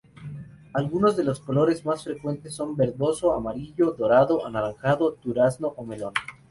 [0.73, 6.13] Algunos de los colores más frecuentes son verdoso, amarillo, dorado, anaranjado, durazno o melón.